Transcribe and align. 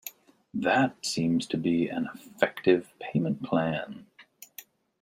That 0.55 1.05
seems 1.05 1.45
to 1.45 1.57
be 1.57 1.87
an 1.87 2.09
effective 2.15 2.91
payment 2.99 3.43
plan 3.43 4.07